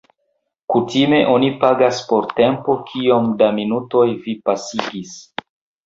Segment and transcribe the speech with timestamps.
[0.71, 5.19] Kutime oni pagas por tempo kiom da minutoj vi pasigis.